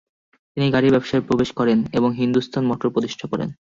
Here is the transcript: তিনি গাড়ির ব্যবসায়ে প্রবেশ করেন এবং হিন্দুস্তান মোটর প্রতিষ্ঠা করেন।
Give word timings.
তিনি 0.57 0.67
গাড়ির 0.71 0.93
ব্যবসায়ে 0.93 1.27
প্রবেশ 1.27 1.49
করেন 1.53 1.79
এবং 1.93 2.09
হিন্দুস্তান 2.13 2.63
মোটর 2.65 2.87
প্রতিষ্ঠা 2.89 3.25
করেন। 3.31 3.49